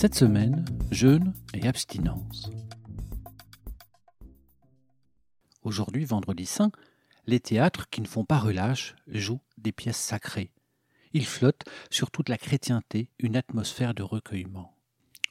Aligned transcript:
Cette 0.00 0.14
semaine, 0.14 0.64
jeûne 0.90 1.34
et 1.52 1.68
abstinence. 1.68 2.50
Aujourd'hui, 5.62 6.06
vendredi 6.06 6.46
saint, 6.46 6.72
les 7.26 7.38
théâtres 7.38 7.90
qui 7.90 8.00
ne 8.00 8.06
font 8.06 8.24
pas 8.24 8.38
relâche 8.38 8.96
jouent 9.08 9.42
des 9.58 9.72
pièces 9.72 10.00
sacrées. 10.00 10.52
Ils 11.12 11.26
flottent 11.26 11.66
sur 11.90 12.10
toute 12.10 12.30
la 12.30 12.38
chrétienté 12.38 13.10
une 13.18 13.36
atmosphère 13.36 13.92
de 13.92 14.02
recueillement. 14.02 14.74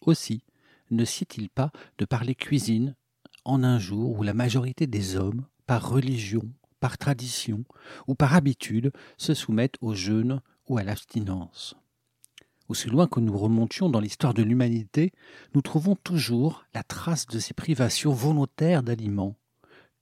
Aussi, 0.00 0.42
ne 0.90 1.04
sied-il 1.04 1.48
pas 1.48 1.70
de 1.98 2.04
parler 2.04 2.34
cuisine 2.34 2.96
en 3.44 3.62
un 3.62 3.78
jour 3.78 4.18
où 4.18 4.24
la 4.24 4.34
majorité 4.34 4.88
des 4.88 5.14
hommes, 5.14 5.46
par 5.68 5.88
religion, 5.88 6.42
par 6.80 6.98
tradition 6.98 7.62
ou 8.08 8.16
par 8.16 8.34
habitude, 8.34 8.90
se 9.16 9.32
soumettent 9.32 9.78
au 9.80 9.94
jeûne 9.94 10.42
ou 10.66 10.76
à 10.76 10.82
l'abstinence? 10.82 11.76
Aussi 12.68 12.88
loin 12.88 13.06
que 13.06 13.20
nous 13.20 13.36
remontions 13.36 13.88
dans 13.88 14.00
l'histoire 14.00 14.34
de 14.34 14.42
l'humanité, 14.42 15.12
nous 15.54 15.62
trouvons 15.62 15.96
toujours 15.96 16.64
la 16.74 16.82
trace 16.82 17.26
de 17.26 17.38
ces 17.38 17.54
privations 17.54 18.12
volontaires 18.12 18.82
d'aliments. 18.82 19.36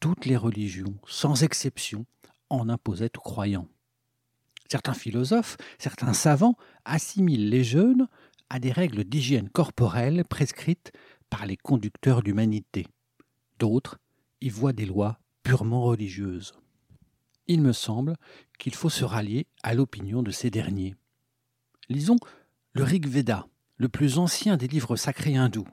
Toutes 0.00 0.26
les 0.26 0.36
religions, 0.36 0.94
sans 1.06 1.42
exception, 1.42 2.06
en 2.50 2.68
imposaient 2.68 3.16
aux 3.16 3.20
croyants. 3.22 3.68
Certains 4.70 4.94
philosophes, 4.94 5.56
certains 5.78 6.14
savants 6.14 6.56
assimilent 6.84 7.50
les 7.50 7.64
jeûnes 7.64 8.08
à 8.48 8.58
des 8.58 8.72
règles 8.72 9.04
d'hygiène 9.04 9.48
corporelle 9.48 10.24
prescrites 10.24 10.92
par 11.30 11.46
les 11.46 11.56
conducteurs 11.56 12.22
d'humanité. 12.22 12.86
D'autres 13.58 13.98
y 14.40 14.48
voient 14.48 14.72
des 14.72 14.86
lois 14.86 15.18
purement 15.42 15.82
religieuses. 15.82 16.54
Il 17.46 17.60
me 17.60 17.72
semble 17.72 18.16
qu'il 18.58 18.74
faut 18.74 18.90
se 18.90 19.04
rallier 19.04 19.46
à 19.62 19.74
l'opinion 19.74 20.22
de 20.22 20.30
ces 20.30 20.50
derniers. 20.50 20.94
Lisons 21.88 22.18
le 22.74 22.84
Rig 22.84 23.06
Veda, 23.06 23.46
le 23.76 23.88
plus 23.90 24.18
ancien 24.18 24.56
des 24.56 24.66
livres 24.66 24.96
sacrés 24.96 25.36
hindous. 25.36 25.68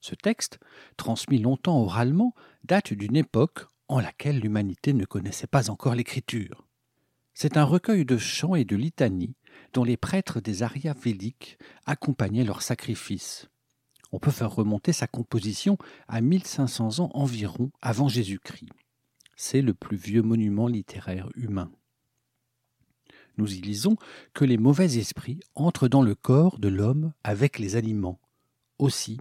Ce 0.00 0.14
texte, 0.14 0.60
transmis 0.96 1.38
longtemps 1.38 1.80
oralement, 1.80 2.34
date 2.62 2.92
d'une 2.92 3.16
époque 3.16 3.66
en 3.88 3.98
laquelle 3.98 4.38
l'humanité 4.38 4.92
ne 4.92 5.04
connaissait 5.04 5.48
pas 5.48 5.68
encore 5.68 5.96
l'écriture. 5.96 6.64
C'est 7.32 7.56
un 7.56 7.64
recueil 7.64 8.04
de 8.04 8.16
chants 8.18 8.54
et 8.54 8.64
de 8.64 8.76
litanies 8.76 9.34
dont 9.72 9.82
les 9.82 9.96
prêtres 9.96 10.40
des 10.40 10.62
Aryas 10.62 10.94
védiques 10.94 11.58
accompagnaient 11.86 12.44
leurs 12.44 12.62
sacrifices. 12.62 13.48
On 14.12 14.20
peut 14.20 14.30
faire 14.30 14.54
remonter 14.54 14.92
sa 14.92 15.08
composition 15.08 15.76
à 16.06 16.20
1500 16.20 17.00
ans 17.00 17.10
environ 17.14 17.72
avant 17.82 18.06
Jésus-Christ. 18.06 18.68
C'est 19.34 19.62
le 19.62 19.74
plus 19.74 19.96
vieux 19.96 20.22
monument 20.22 20.68
littéraire 20.68 21.28
humain 21.34 21.72
nous 23.36 23.52
y 23.52 23.60
lisons 23.60 23.96
que 24.32 24.44
les 24.44 24.58
mauvais 24.58 24.96
esprits 24.98 25.40
entrent 25.54 25.88
dans 25.88 26.02
le 26.02 26.14
corps 26.14 26.58
de 26.58 26.68
l'homme 26.68 27.12
avec 27.22 27.58
les 27.58 27.76
aliments. 27.76 28.20
Aussi, 28.78 29.18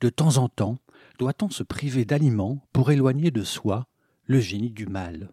de 0.00 0.08
temps 0.08 0.36
en 0.36 0.48
temps, 0.48 0.78
doit-on 1.18 1.50
se 1.50 1.62
priver 1.62 2.04
d'aliments 2.04 2.64
pour 2.72 2.90
éloigner 2.90 3.30
de 3.30 3.42
soi 3.42 3.86
le 4.24 4.40
génie 4.40 4.70
du 4.70 4.86
mal. 4.86 5.30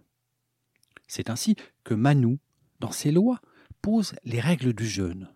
C'est 1.08 1.30
ainsi 1.30 1.56
que 1.84 1.94
Manu, 1.94 2.40
dans 2.80 2.92
ses 2.92 3.12
lois, 3.12 3.40
pose 3.82 4.16
les 4.24 4.40
règles 4.40 4.74
du 4.74 4.88
jeûne. 4.88 5.30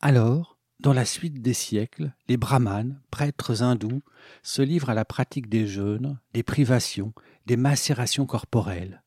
Alors, 0.00 0.58
dans 0.78 0.92
la 0.92 1.04
suite 1.04 1.42
des 1.42 1.52
siècles, 1.52 2.14
les 2.28 2.36
brahmanes, 2.36 3.00
prêtres 3.10 3.62
hindous, 3.62 4.02
se 4.42 4.62
livrent 4.62 4.90
à 4.90 4.94
la 4.94 5.04
pratique 5.04 5.48
des 5.48 5.66
jeûnes, 5.66 6.18
des 6.32 6.42
privations, 6.42 7.12
des 7.46 7.56
macérations 7.56 8.24
corporelles. 8.24 9.02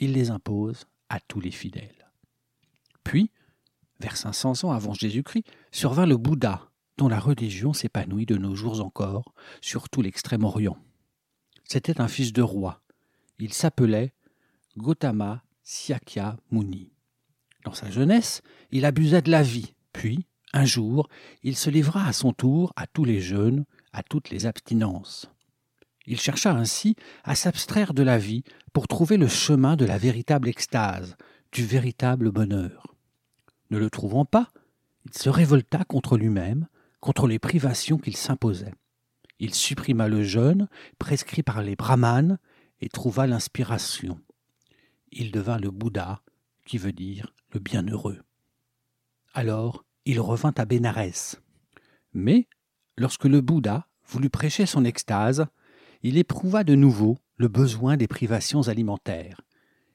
Ils 0.00 0.12
les 0.12 0.30
imposent 0.30 0.86
à 1.08 1.20
tous 1.20 1.40
les 1.40 1.50
fidèles. 1.50 2.07
Puis, 3.08 3.30
vers 4.00 4.18
500 4.18 4.64
ans 4.64 4.72
avant 4.72 4.92
Jésus-Christ, 4.92 5.46
survint 5.72 6.04
le 6.04 6.18
Bouddha, 6.18 6.68
dont 6.98 7.08
la 7.08 7.18
religion 7.18 7.72
s'épanouit 7.72 8.26
de 8.26 8.36
nos 8.36 8.54
jours 8.54 8.82
encore, 8.84 9.32
sur 9.62 9.88
tout 9.88 10.02
l'extrême-orient. 10.02 10.76
C'était 11.64 12.02
un 12.02 12.08
fils 12.08 12.34
de 12.34 12.42
roi. 12.42 12.82
Il 13.38 13.54
s'appelait 13.54 14.12
Gautama 14.76 15.42
Syakya 15.62 16.36
Muni. 16.50 16.92
Dans 17.64 17.72
sa 17.72 17.90
jeunesse, 17.90 18.42
il 18.72 18.84
abusa 18.84 19.22
de 19.22 19.30
la 19.30 19.42
vie, 19.42 19.72
puis, 19.94 20.26
un 20.52 20.66
jour, 20.66 21.08
il 21.42 21.56
se 21.56 21.70
livra 21.70 22.06
à 22.06 22.12
son 22.12 22.34
tour 22.34 22.74
à 22.76 22.86
tous 22.86 23.06
les 23.06 23.22
jeûnes, 23.22 23.64
à 23.94 24.02
toutes 24.02 24.28
les 24.28 24.44
abstinences. 24.44 25.30
Il 26.04 26.20
chercha 26.20 26.52
ainsi 26.52 26.94
à 27.24 27.34
s'abstraire 27.34 27.94
de 27.94 28.02
la 28.02 28.18
vie 28.18 28.44
pour 28.74 28.86
trouver 28.86 29.16
le 29.16 29.28
chemin 29.28 29.76
de 29.76 29.86
la 29.86 29.96
véritable 29.96 30.48
extase, 30.48 31.16
du 31.52 31.64
véritable 31.64 32.30
bonheur. 32.30 32.97
Ne 33.70 33.78
le 33.78 33.90
trouvant 33.90 34.24
pas, 34.24 34.48
il 35.04 35.14
se 35.14 35.28
révolta 35.28 35.84
contre 35.84 36.16
lui-même, 36.16 36.68
contre 37.00 37.26
les 37.26 37.38
privations 37.38 37.98
qu'il 37.98 38.16
s'imposait. 38.16 38.74
Il 39.38 39.54
supprima 39.54 40.08
le 40.08 40.22
jeûne 40.22 40.68
prescrit 40.98 41.42
par 41.42 41.62
les 41.62 41.76
brahmanes 41.76 42.38
et 42.80 42.88
trouva 42.88 43.26
l'inspiration. 43.26 44.20
Il 45.12 45.30
devint 45.30 45.58
le 45.58 45.70
Bouddha, 45.70 46.22
qui 46.66 46.78
veut 46.78 46.92
dire 46.92 47.34
le 47.52 47.60
bienheureux. 47.60 48.20
Alors 49.32 49.84
il 50.04 50.20
revint 50.20 50.54
à 50.56 50.64
Bénarès. 50.64 51.40
Mais, 52.14 52.48
lorsque 52.96 53.26
le 53.26 53.40
Bouddha 53.40 53.86
voulut 54.06 54.30
prêcher 54.30 54.64
son 54.66 54.84
extase, 54.84 55.46
il 56.02 56.16
éprouva 56.16 56.64
de 56.64 56.74
nouveau 56.74 57.18
le 57.36 57.48
besoin 57.48 57.96
des 57.96 58.08
privations 58.08 58.68
alimentaires. 58.68 59.42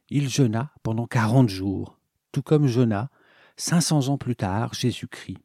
Il 0.10 0.30
jeûna 0.30 0.72
pendant 0.84 1.08
quarante 1.08 1.50
jours, 1.50 2.00
tout 2.32 2.44
comme 2.44 2.68
jeûna, 2.68 3.10
cinq 3.56 3.82
cents 3.82 4.10
ans 4.10 4.18
plus 4.18 4.36
tard, 4.36 4.74
Jésus-Christ. 4.74 5.38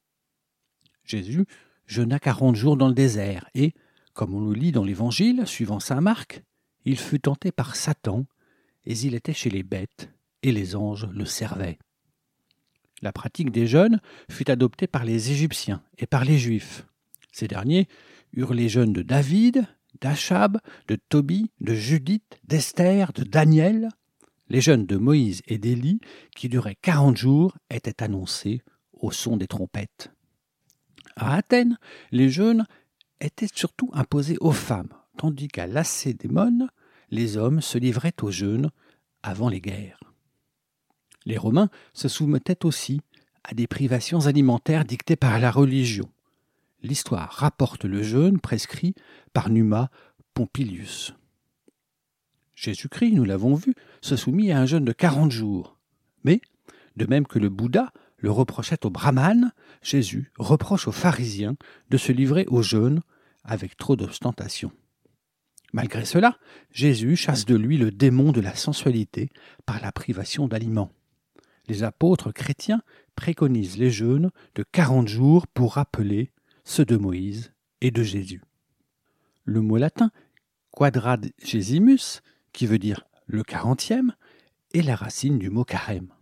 Jésus 1.04 1.46
jeûna 1.86 2.18
quarante 2.18 2.56
jours 2.56 2.76
dans 2.76 2.88
le 2.88 2.94
désert 2.94 3.48
et, 3.54 3.72
comme 4.12 4.34
on 4.34 4.40
le 4.40 4.52
lit 4.52 4.72
dans 4.72 4.84
l'Évangile, 4.84 5.46
suivant 5.46 5.80
saint 5.80 6.00
Marc, 6.00 6.42
il 6.84 6.98
fut 6.98 7.20
tenté 7.20 7.52
par 7.52 7.76
Satan, 7.76 8.26
et 8.84 8.92
il 8.92 9.14
était 9.14 9.34
chez 9.34 9.50
les 9.50 9.62
bêtes, 9.62 10.10
et 10.42 10.52
les 10.52 10.76
anges 10.76 11.06
le 11.12 11.24
servaient. 11.24 11.78
La 13.02 13.12
pratique 13.12 13.50
des 13.50 13.66
jeûnes 13.66 14.00
fut 14.30 14.50
adoptée 14.50 14.86
par 14.86 15.04
les 15.04 15.30
Égyptiens 15.30 15.82
et 15.98 16.06
par 16.06 16.24
les 16.24 16.38
Juifs. 16.38 16.86
Ces 17.32 17.46
derniers 17.46 17.88
eurent 18.32 18.54
les 18.54 18.68
jeûnes 18.68 18.92
de 18.92 19.02
David, 19.02 19.66
d'Achab, 20.00 20.58
de 20.88 20.96
Tobie, 20.96 21.50
de 21.60 21.74
Judith, 21.74 22.40
d'Esther, 22.44 23.12
de 23.12 23.22
Daniel, 23.22 23.88
les 24.48 24.60
jeûnes 24.60 24.86
de 24.86 24.96
Moïse 24.96 25.42
et 25.46 25.58
d'Élie, 25.58 26.00
qui 26.34 26.48
duraient 26.48 26.76
quarante 26.80 27.16
jours, 27.16 27.56
étaient 27.70 28.02
annoncés 28.02 28.62
au 28.92 29.10
son 29.10 29.36
des 29.36 29.46
trompettes. 29.46 30.10
À 31.16 31.34
Athènes, 31.34 31.78
les 32.10 32.30
jeûnes 32.30 32.66
étaient 33.20 33.48
surtout 33.52 33.90
imposés 33.92 34.38
aux 34.40 34.52
femmes, 34.52 34.92
tandis 35.16 35.48
qu'à 35.48 35.66
Lacédémone, 35.66 36.68
les 37.10 37.36
hommes 37.36 37.60
se 37.60 37.78
livraient 37.78 38.14
aux 38.22 38.30
jeûnes 38.30 38.70
avant 39.22 39.48
les 39.48 39.60
guerres. 39.60 40.00
Les 41.24 41.36
Romains 41.36 41.70
se 41.92 42.08
soumettaient 42.08 42.64
aussi 42.64 43.00
à 43.44 43.54
des 43.54 43.66
privations 43.66 44.26
alimentaires 44.26 44.84
dictées 44.84 45.16
par 45.16 45.38
la 45.38 45.50
religion. 45.50 46.08
L'histoire 46.82 47.32
rapporte 47.32 47.84
le 47.84 48.02
jeûne 48.02 48.38
prescrit 48.38 48.94
par 49.32 49.50
Numa 49.50 49.90
Pompilius. 50.34 51.17
Jésus-Christ, 52.58 53.12
nous 53.12 53.24
l'avons 53.24 53.54
vu, 53.54 53.74
se 54.00 54.16
soumit 54.16 54.50
à 54.50 54.58
un 54.58 54.66
jeûne 54.66 54.84
de 54.84 54.92
quarante 54.92 55.30
jours. 55.30 55.78
Mais, 56.24 56.40
de 56.96 57.06
même 57.06 57.24
que 57.24 57.38
le 57.38 57.50
Bouddha 57.50 57.92
le 58.16 58.32
reprochait 58.32 58.84
aux 58.84 58.90
brahmanes, 58.90 59.52
Jésus 59.80 60.32
reproche 60.38 60.88
aux 60.88 60.92
pharisiens 60.92 61.54
de 61.90 61.96
se 61.96 62.10
livrer 62.10 62.46
au 62.48 62.62
jeûne 62.62 63.00
avec 63.44 63.76
trop 63.76 63.94
d'ostentation. 63.94 64.72
Malgré 65.72 66.04
cela, 66.04 66.36
Jésus 66.72 67.14
chasse 67.14 67.44
de 67.44 67.54
lui 67.54 67.76
le 67.76 67.92
démon 67.92 68.32
de 68.32 68.40
la 68.40 68.56
sensualité 68.56 69.30
par 69.64 69.80
la 69.80 69.92
privation 69.92 70.48
d'aliments. 70.48 70.90
Les 71.68 71.84
apôtres 71.84 72.32
chrétiens 72.32 72.82
préconisent 73.14 73.78
les 73.78 73.92
jeûnes 73.92 74.32
de 74.56 74.64
quarante 74.64 75.06
jours 75.06 75.46
pour 75.46 75.74
rappeler 75.74 76.32
ceux 76.64 76.84
de 76.84 76.96
Moïse 76.96 77.52
et 77.82 77.92
de 77.92 78.02
Jésus. 78.02 78.42
Le 79.44 79.60
mot 79.60 79.76
latin 79.76 80.10
quadragesimus, 80.72 82.20
qui 82.52 82.66
veut 82.66 82.78
dire 82.78 83.04
le 83.26 83.42
quarantième, 83.42 84.14
est 84.74 84.82
la 84.82 84.96
racine 84.96 85.38
du 85.38 85.50
mot 85.50 85.64
carême. 85.64 86.12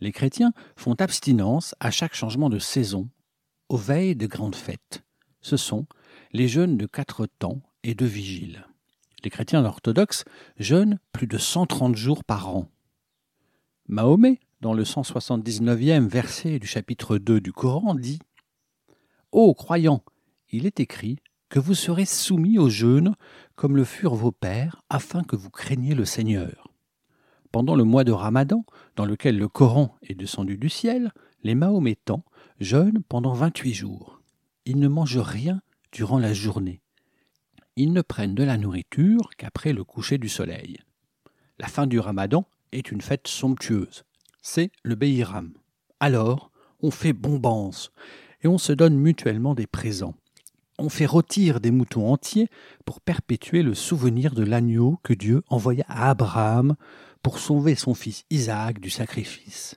Les 0.00 0.12
chrétiens 0.12 0.52
font 0.76 0.94
abstinence 0.94 1.74
à 1.80 1.90
chaque 1.90 2.14
changement 2.14 2.50
de 2.50 2.58
saison, 2.58 3.08
aux 3.68 3.76
veilles 3.76 4.16
de 4.16 4.26
grandes 4.26 4.54
fêtes. 4.54 5.02
Ce 5.40 5.56
sont 5.56 5.86
les 6.32 6.48
jeûnes 6.48 6.76
de 6.76 6.86
quatre 6.86 7.26
temps 7.26 7.60
et 7.82 7.94
de 7.94 8.06
vigile. 8.06 8.66
Les 9.24 9.30
chrétiens 9.30 9.64
orthodoxes 9.64 10.24
jeûnent 10.58 10.98
plus 11.12 11.26
de 11.26 11.38
130 11.38 11.96
jours 11.96 12.24
par 12.24 12.54
an. 12.54 12.68
Mahomet, 13.88 14.38
dans 14.60 14.74
le 14.74 14.84
179e 14.84 16.06
verset 16.08 16.58
du 16.58 16.66
chapitre 16.66 17.18
2 17.18 17.40
du 17.40 17.52
Coran, 17.52 17.94
dit 17.94 18.20
Ô 19.32 19.54
croyants, 19.54 20.04
il 20.50 20.66
est 20.66 20.80
écrit 20.80 21.18
que 21.48 21.58
vous 21.58 21.74
serez 21.74 22.04
soumis 22.04 22.58
au 22.58 22.68
jeûne 22.68 23.14
comme 23.56 23.76
le 23.76 23.84
furent 23.84 24.14
vos 24.14 24.32
pères, 24.32 24.82
afin 24.88 25.24
que 25.24 25.36
vous 25.36 25.50
craigniez 25.50 25.94
le 25.94 26.04
Seigneur. 26.04 26.72
Pendant 27.50 27.74
le 27.74 27.84
mois 27.84 28.04
de 28.04 28.12
Ramadan, 28.12 28.64
dans 28.94 29.06
lequel 29.06 29.38
le 29.38 29.48
Coran 29.48 29.96
est 30.02 30.14
descendu 30.14 30.56
du 30.58 30.68
ciel, 30.68 31.12
les 31.42 31.54
Mahométans 31.54 32.24
jeûnent 32.60 33.02
pendant 33.08 33.32
28 33.32 33.74
jours. 33.74 34.20
Ils 34.64 34.78
ne 34.78 34.88
mangent 34.88 35.18
rien 35.18 35.62
durant 35.92 36.18
la 36.18 36.34
journée. 36.34 36.82
Ils 37.76 37.92
ne 37.92 38.02
prennent 38.02 38.34
de 38.34 38.44
la 38.44 38.58
nourriture 38.58 39.30
qu'après 39.36 39.72
le 39.72 39.84
coucher 39.84 40.18
du 40.18 40.28
soleil. 40.28 40.78
La 41.58 41.68
fin 41.68 41.86
du 41.86 41.98
Ramadan 41.98 42.46
est 42.72 42.92
une 42.92 43.00
fête 43.00 43.26
somptueuse. 43.26 44.04
C'est 44.42 44.70
le 44.82 44.94
Beiram. 44.94 45.52
Alors, 46.00 46.50
on 46.80 46.90
fait 46.90 47.12
bombance 47.12 47.90
et 48.42 48.48
on 48.48 48.58
se 48.58 48.72
donne 48.72 48.96
mutuellement 48.96 49.54
des 49.54 49.66
présents. 49.66 50.14
On 50.80 50.88
fait 50.88 51.06
rôtir 51.06 51.60
des 51.60 51.72
moutons 51.72 52.12
entiers 52.12 52.48
pour 52.84 53.00
perpétuer 53.00 53.62
le 53.62 53.74
souvenir 53.74 54.32
de 54.34 54.44
l'agneau 54.44 55.00
que 55.02 55.12
Dieu 55.12 55.42
envoya 55.48 55.84
à 55.88 56.10
Abraham 56.10 56.76
pour 57.20 57.40
sauver 57.40 57.74
son 57.74 57.94
fils 57.94 58.24
Isaac 58.30 58.78
du 58.78 58.88
sacrifice. 58.88 59.74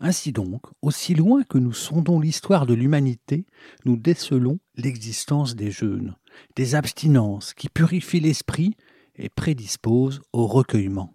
Ainsi 0.00 0.30
donc, 0.32 0.62
aussi 0.82 1.14
loin 1.14 1.42
que 1.42 1.56
nous 1.56 1.72
sondons 1.72 2.20
l'histoire 2.20 2.66
de 2.66 2.74
l'humanité, 2.74 3.46
nous 3.86 3.96
décelons 3.96 4.58
l'existence 4.76 5.56
des 5.56 5.70
jeûnes, 5.70 6.16
des 6.54 6.74
abstinences 6.74 7.54
qui 7.54 7.70
purifient 7.70 8.20
l'esprit 8.20 8.76
et 9.16 9.30
prédisposent 9.30 10.20
au 10.34 10.46
recueillement. 10.46 11.14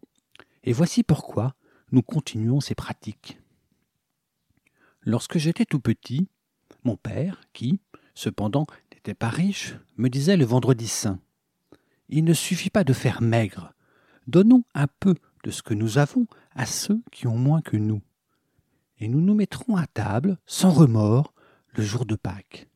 Et 0.63 0.73
voici 0.73 1.03
pourquoi 1.03 1.53
nous 1.91 2.01
continuons 2.01 2.59
ces 2.59 2.75
pratiques. 2.75 3.37
Lorsque 5.01 5.37
j'étais 5.37 5.65
tout 5.65 5.79
petit, 5.79 6.27
mon 6.83 6.97
père, 6.97 7.41
qui, 7.53 7.79
cependant, 8.13 8.65
n'était 8.91 9.13
pas 9.13 9.29
riche, 9.29 9.75
me 9.97 10.09
disait 10.09 10.37
le 10.37 10.45
vendredi 10.45 10.87
saint 10.87 11.19
Il 12.09 12.23
ne 12.23 12.33
suffit 12.33 12.69
pas 12.69 12.83
de 12.83 12.93
faire 12.93 13.21
maigre. 13.21 13.73
Donnons 14.27 14.63
un 14.73 14.87
peu 14.99 15.15
de 15.43 15.51
ce 15.51 15.61
que 15.61 15.73
nous 15.73 15.97
avons 15.97 16.27
à 16.55 16.65
ceux 16.65 17.01
qui 17.11 17.27
ont 17.27 17.37
moins 17.37 17.61
que 17.61 17.77
nous. 17.77 18.01
Et 18.99 19.07
nous 19.07 19.21
nous 19.21 19.33
mettrons 19.33 19.75
à 19.75 19.87
table, 19.87 20.37
sans 20.45 20.71
remords, 20.71 21.33
le 21.75 21.83
jour 21.83 22.05
de 22.05 22.15
Pâques. 22.15 22.69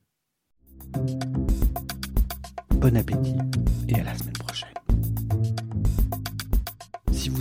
Bon 2.72 2.96
appétit 2.96 3.38
et 3.88 4.00
à 4.00 4.04
la 4.04 4.18
semaine 4.18 4.34
prochaine. 4.34 4.77